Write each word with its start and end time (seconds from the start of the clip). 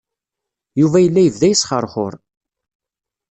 Yuba 0.79 0.97
yella 1.01 1.21
yebda 1.23 1.47
yesxeṛxuṛ. 1.49 2.13